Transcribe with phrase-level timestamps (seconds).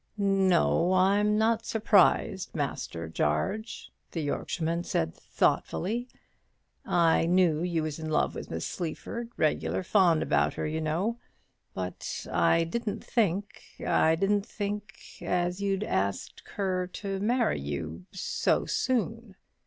[0.17, 6.07] "No; I'm not surprised, Master Jarge," the Yorkshireman said, thoughtfully.
[6.83, 11.19] "I knew you was in love with Miss Sleaford, regular fond about her, you know;
[11.75, 18.65] but I didn't think I didn't think as you'd ask her to marry you so
[18.65, 19.35] soon."